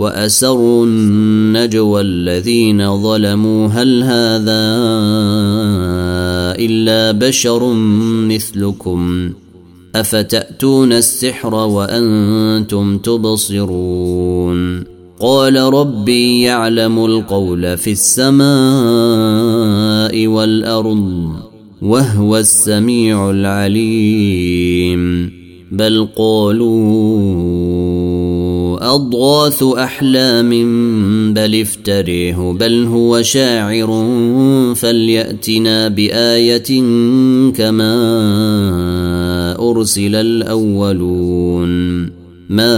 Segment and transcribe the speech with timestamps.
[0.00, 3.68] وأسروا النجوى الذين ظلموا.
[3.68, 4.62] هل هذا
[6.58, 7.72] إلا بشر
[8.28, 9.32] مثلكم؟
[9.94, 14.84] أفتأتون السحر وأنتم تبصرون؟
[15.20, 18.46] قال ربي يعلم القول في السماء
[20.26, 21.32] والأرض
[21.82, 25.30] وهو السميع العليم.
[25.72, 27.69] بل قالوا
[28.90, 30.50] أضغاث أحلام
[31.34, 34.04] بل افتريه بل هو شاعر
[34.74, 36.80] فليأتنا بآية
[37.52, 37.94] كما
[39.70, 42.02] أرسل الأولون.
[42.48, 42.76] ما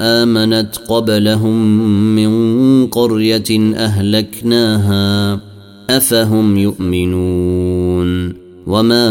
[0.00, 5.40] آمنت قبلهم من قرية أهلكناها
[5.90, 8.39] أفهم يؤمنون.
[8.70, 9.02] وما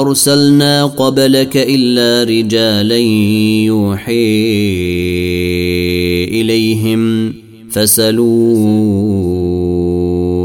[0.00, 2.98] أرسلنا قبلك إلا رجالا
[3.66, 4.14] يوحي
[6.40, 7.32] إليهم
[7.70, 8.88] فسلوا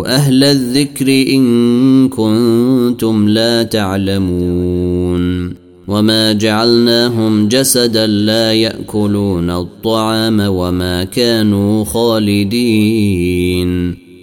[0.07, 5.53] أهل الذكر إن كنتم لا تعلمون
[5.87, 13.23] وما جعلناهم جسدا لا يأكلون الطعام وما كانوا خالدين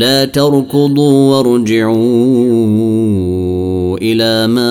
[0.00, 1.98] لا تركضوا وارجعوا
[4.02, 4.70] إلى ما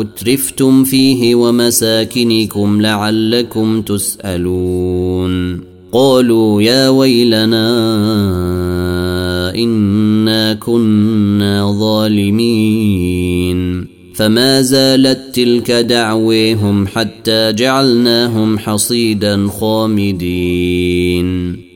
[0.00, 5.60] أترفتم فيه ومساكنكم لعلكم تسألون.
[5.92, 7.70] قالوا يا ويلنا
[9.54, 13.20] إنا كنا ظالمين.
[14.14, 20.90] فما زالت تلك دعويهم حتى جعلناهم حصيدا خامدين.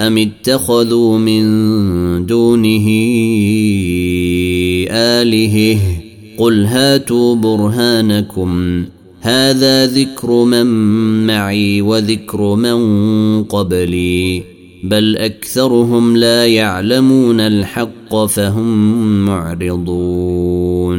[0.00, 1.46] أم اتخذوا من
[2.26, 2.86] دونه
[4.90, 5.78] آلهه
[6.38, 8.84] قل هاتوا برهانكم
[9.20, 10.66] هذا ذكر من
[11.26, 12.78] معي وذكر من
[13.44, 14.42] قبلي
[14.84, 20.98] بل أكثرهم لا يعلمون الحق فهم معرضون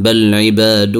[0.00, 0.98] بل عباد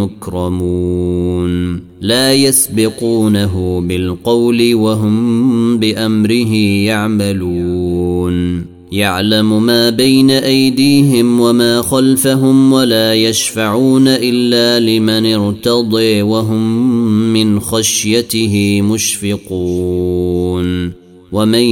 [0.00, 1.80] مكرمون.
[2.00, 6.54] لا يسبقونه بالقول وهم بأمره
[6.84, 8.64] يعملون.
[8.92, 16.92] يعلم ما بين أيديهم وما خلفهم ولا يشفعون إلا لمن ارتضي وهم
[17.32, 20.40] من خشيته مشفقون.
[21.32, 21.64] ومن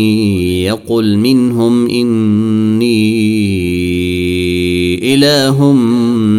[0.62, 3.08] يقل منهم إني
[5.14, 5.72] إله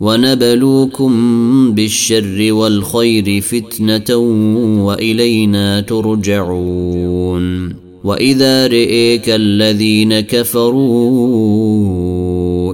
[0.00, 1.12] ونبلوكم
[1.74, 4.16] بالشر والخير فتنة
[4.84, 7.72] وإلينا ترجعون.
[8.04, 11.54] وإذا رئيك الذين كفروا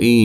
[0.00, 0.16] إن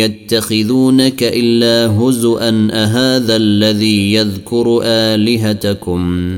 [0.00, 6.30] يتخذونك إلا هزءا أهذا الذي يذكر آلهتكم؟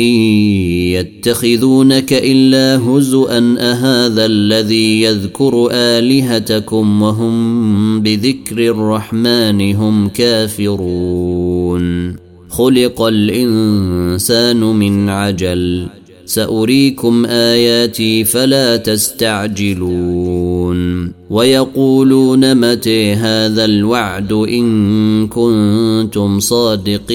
[0.00, 12.16] إن يتخذونك إلا هزؤا أهذا الذي يذكر آلهتكم وهم بذكر الرحمن هم كافرون.
[12.48, 15.86] خلق الإنسان من عجل.
[16.26, 20.30] سأريكم آياتي فلا تستعجلون.
[21.30, 27.14] ويقولون متى هذا الوعد إن كنتم صادقين.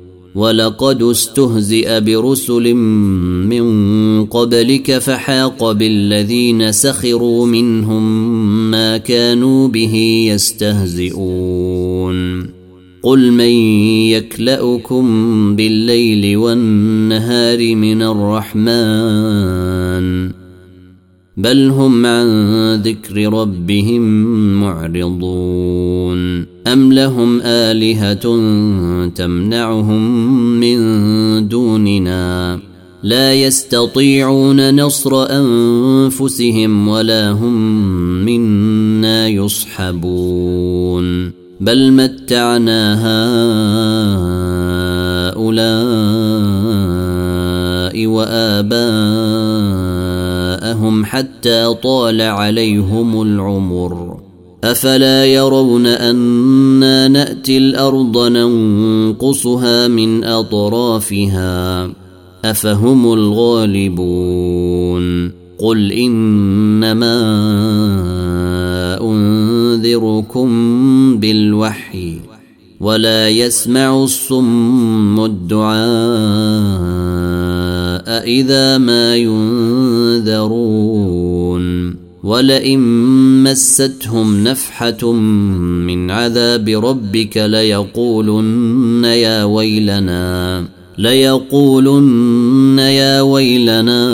[0.35, 3.65] ولقد استهزئ برسل من
[4.25, 8.31] قبلك فحاق بالذين سخروا منهم
[8.71, 9.95] ما كانوا به
[10.33, 12.11] يستهزئون.
[13.03, 13.51] قل من
[14.09, 15.05] يكلأكم
[15.55, 19.51] بالليل والنهار من الرحمن؟
[21.37, 24.01] بل هم عن ذكر ربهم
[24.61, 26.45] معرضون.
[26.67, 28.37] أم لهم آلهة
[29.07, 30.25] تمنعهم
[30.59, 32.59] من دوننا؟
[33.03, 37.55] لا يستطيعون نصر أنفسهم ولا هم
[38.25, 41.31] منا يصحبون.
[41.61, 43.01] بل متعنا
[45.37, 48.07] هؤلاء
[50.81, 54.17] واباءهم حتى طال عليهم العمر
[54.63, 61.89] افلا يرون أنا ناتي الأرض ننقصها من اطرافها
[62.45, 64.21] افهم الغالبون
[65.59, 67.17] قل انما
[69.01, 70.49] انذركم
[71.17, 72.19] بالوحي
[72.79, 76.81] ولا يسمع الصم الدعاء
[78.19, 80.61] اذا ما ينذرون
[82.23, 82.79] ولئن
[83.43, 90.65] مستهم نفحه من عذاب ربك ليقولن يا ويلنا
[90.97, 94.11] ليقولن يا ويلنا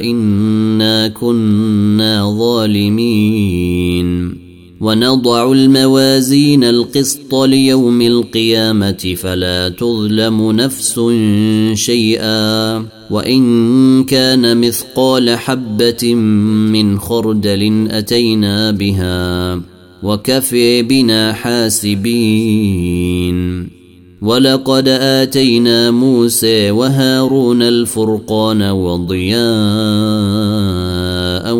[0.00, 4.37] انا كنا ظالمين.
[4.80, 11.00] ونضع الموازين القسط ليوم القيامة فلا تظلم نفس
[11.74, 12.76] شيئا
[13.10, 19.60] وإن كان مثقال حبة من خردل أتينا بها
[20.02, 22.88] وكفي بنا حاسبين.
[24.22, 29.38] ولقد آتينا موسى وهارون الفرقان وضياء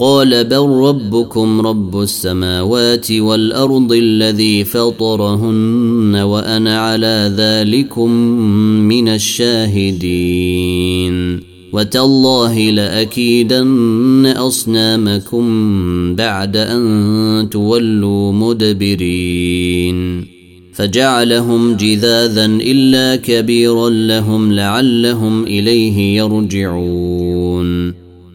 [0.00, 8.10] قال بل ربكم رب السماوات والأرض الذي فطرهن وأنا على ذلكم
[8.88, 11.40] من الشاهدين.
[11.72, 15.44] وتالله لأكيدن أصنامكم
[16.14, 20.26] بعد أن تولوا مدبرين.
[20.72, 28.07] فجعلهم جذاذا إلا كبيرا لهم لعلهم إليه يرجعون.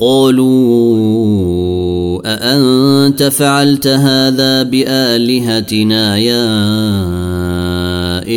[0.00, 1.40] قالوا
[2.24, 6.48] أأنت فعلت هذا بآلهتنا يا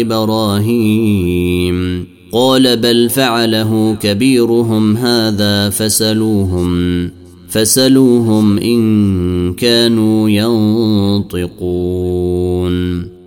[0.01, 7.11] إبراهيم؟ قال بل فعله كبيرهم هذا فسلوهم
[7.49, 10.29] فسلوهم إن كانوا
[11.29, 13.12] ينطقون.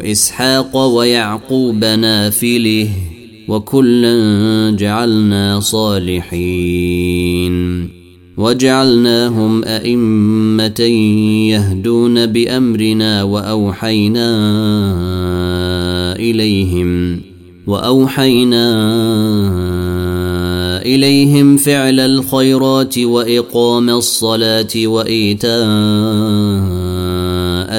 [0.00, 2.88] إسحاق ويعقوب نافله
[3.48, 7.50] وكلا جعلنا صالحين
[8.36, 10.80] وجعلناهم أئمة
[11.50, 14.30] يهدون بأمرنا وأوحينا
[16.16, 17.20] إليهم
[17.66, 18.66] وأوحينا
[20.82, 25.60] إليهم فعل الخيرات وإقام الصلاة وإيتاء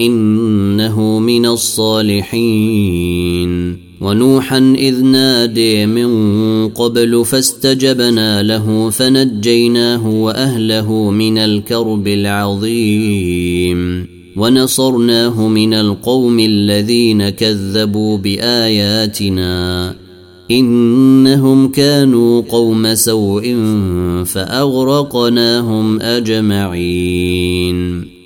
[0.00, 3.16] إنه من الصالحين.
[4.00, 6.08] ونوحا إذ نادي من
[6.68, 14.06] قبل فاستجبنا له فنجيناه وأهله من الكرب العظيم.
[14.36, 19.94] ونصرناه من القوم الذين كذبوا بآياتنا.
[20.50, 23.56] إنهم كانوا قوم سوء
[24.24, 28.15] فأغرقناهم أجمعين.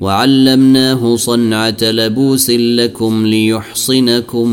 [0.00, 4.48] وعلمناه صنعة لبوس لكم ليحصنكم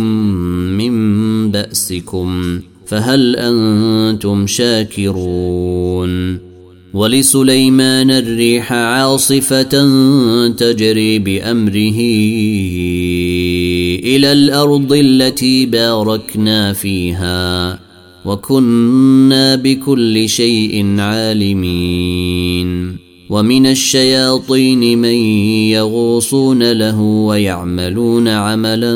[0.78, 6.40] من بأسكم فهل أنتم شاكرون؟
[6.94, 9.86] ولسليمان الريح عاصفة
[10.50, 12.00] تجري بأمره
[14.04, 17.80] إلى الأرض التي باركنا فيها
[18.26, 23.05] وكنا بكل شيء عالمين.
[23.30, 25.16] ومن الشياطين من
[25.70, 28.96] يغوصون له ويعملون عملا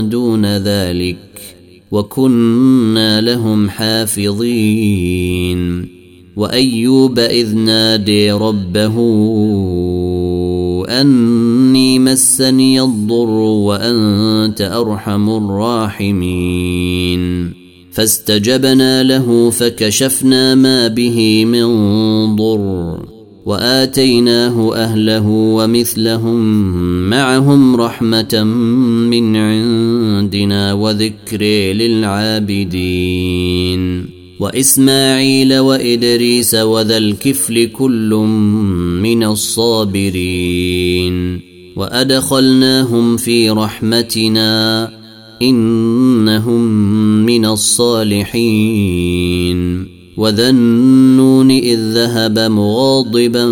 [0.00, 1.16] دون ذلك
[1.90, 5.18] وكنا لهم حافظين.
[6.36, 8.94] وأيوب إذ نادي ربه
[10.88, 17.22] أني مسني الضر وأنت أرحم الراحمين.
[17.92, 21.66] فاستجبنا له فكشفنا ما به من
[22.36, 23.17] ضر.
[23.48, 26.40] وآتيناه أهله ومثلهم
[27.10, 28.44] معهم رحمة
[29.10, 32.98] من عندنا وذكر للعابدين.
[34.40, 38.14] وإسماعيل وإدريس وذا الكفل كل
[39.02, 41.14] من الصابرين.
[41.76, 44.90] وأدخلناهم في رحمتنا
[45.42, 46.62] إنهم
[47.26, 48.78] من الصالحين.
[50.18, 53.46] وذا النون إذ ذهب مغاضبا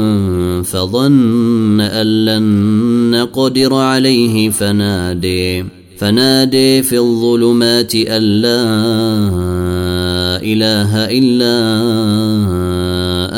[0.62, 2.42] فظن أن لن
[3.11, 5.64] نقدر عليه فنادي
[5.98, 8.66] فنادي في الظلمات أن لا
[10.42, 11.57] إله إلا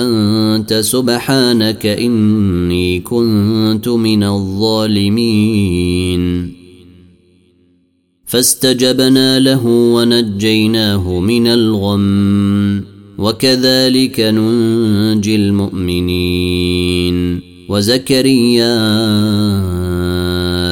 [0.03, 5.69] أنت سبحانك إني كنت من الظالمين.
[8.27, 12.88] فاستجبنا له ونجيناه من الغم.
[13.19, 17.41] وكذلك ننجي المؤمنين.
[17.69, 18.77] وزكريا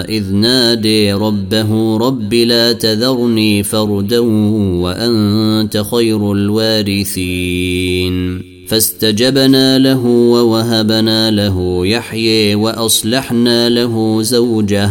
[0.08, 8.42] إذ نادي ربه رب لا تذرني فردا وأنت خير الوارثين.
[8.68, 14.90] فاستجبنا له ووهبنا له يحيي وأصلحنا له زوجه.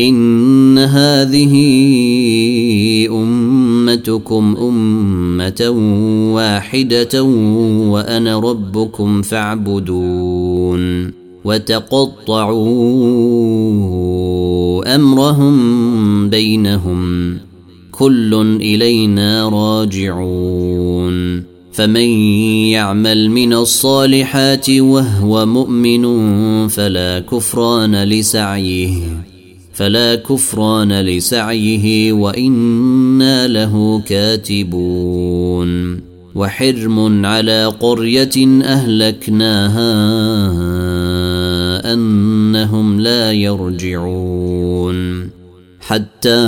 [0.00, 1.54] إن هذه
[3.10, 5.68] أمتكم أمة
[6.34, 11.12] واحدة وأنا ربكم فاعبدون
[11.44, 12.54] وتقطعوا
[14.94, 17.34] أمرهم بينهم
[17.92, 22.08] كل إلينا راجعون فمن
[22.70, 26.04] يعمل من الصالحات وهو مؤمن
[26.68, 29.28] فلا كفران لسعيه
[29.78, 36.00] فلا كفران لسعيه وإنا له كاتبون
[36.34, 39.92] وحرم على قرية أهلكناها
[41.92, 45.28] أنهم لا يرجعون
[45.80, 46.38] حتى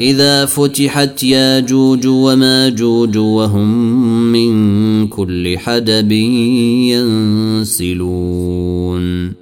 [0.00, 3.92] إذا فتحت ياجوج وماجوج وهم
[4.32, 6.12] من كل حدب
[7.62, 9.41] ينسلون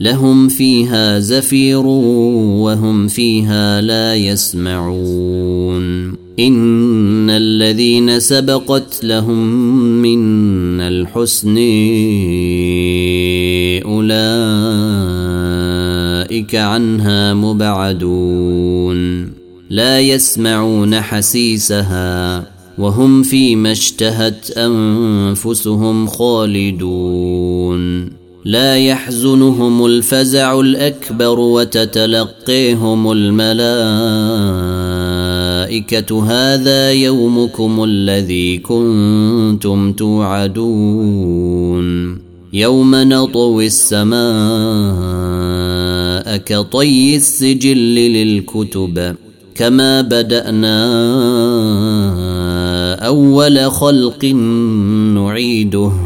[0.00, 6.06] لهم فيها زفير وهم فيها لا يسمعون.
[6.38, 9.46] إن الذين سبقت لهم
[10.02, 11.56] من الحسن
[13.86, 14.14] أولئك
[16.54, 19.30] عنها مبعدون.
[19.70, 22.46] لا يسمعون حسيسها
[22.78, 28.10] وهم فيما اشتهت أنفسهم خالدون.
[28.46, 33.44] لا يحزنهم الفزع الأكبر وتتلقيهم الملائكة.
[36.24, 41.36] هذا يومكم الذي كنتم توعدون.
[42.52, 44.16] يوم نطوي السماء
[46.36, 49.14] كطي السجل للكتب.
[49.54, 50.76] كما بدأنا
[53.06, 54.24] أول خلق
[55.14, 56.05] نعيده.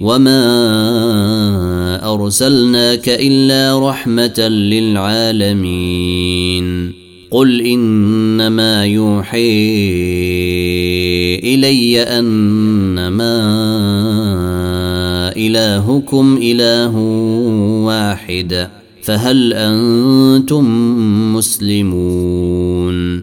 [0.00, 0.44] وما
[2.14, 6.26] أرسلناك إلا رحمة للعالمين
[7.30, 9.66] قل إنما يوحي
[11.44, 13.36] إلي أنما
[15.36, 16.96] إلهكم إله
[17.86, 18.68] واحد
[19.02, 20.64] فهل أنتم
[21.34, 23.22] مسلمون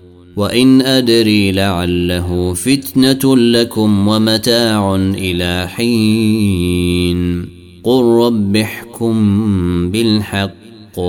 [0.41, 7.45] وإن أدري لعله فتنة لكم ومتاع إلى حين.
[7.83, 10.99] قل رب احكم بالحق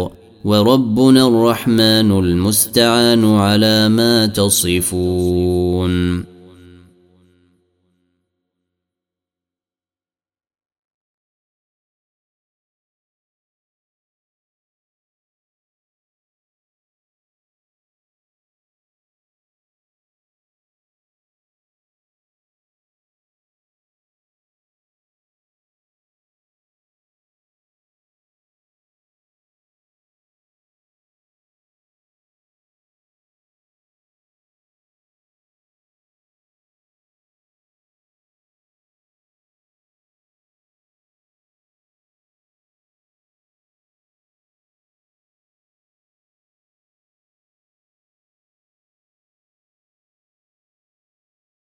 [0.45, 5.93] وربنا الرحمن المستعان على ما تصفون.